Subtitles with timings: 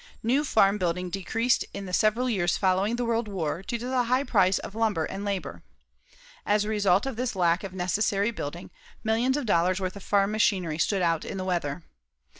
[0.23, 4.05] New farm building decreased in the several years following the World War, due to the
[4.05, 5.61] high price of lumber and labor.
[6.43, 8.71] As a result of this lack of necessary building,
[9.03, 11.83] millions of dollars worth of farm machinery stood out in the weather.